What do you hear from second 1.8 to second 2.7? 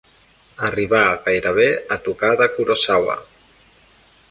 a tocar de